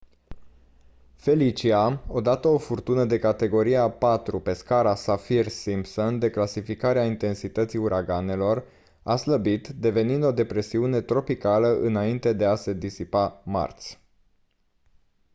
felicia 1.15 2.03
odată 2.07 2.47
o 2.47 2.57
furtună 2.57 3.05
de 3.05 3.19
categoria 3.19 3.91
4 3.91 4.39
pe 4.39 4.53
scara 4.53 4.95
saffir-simpson 4.95 6.19
de 6.19 6.29
clasificare 6.29 6.99
a 6.99 7.05
intensității 7.05 7.79
uraganelor 7.79 8.63
a 9.03 9.15
slăbit 9.15 9.67
devenind 9.67 10.23
o 10.23 10.31
depresiune 10.31 11.01
tropicală 11.01 11.79
înainte 11.79 12.33
de 12.33 12.45
a 12.45 12.55
se 12.55 12.73
disipa 12.73 13.41
marți 13.45 13.99